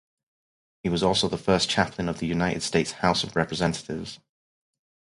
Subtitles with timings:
[0.81, 4.17] He was also the first Chaplain of the United States House of Representatives.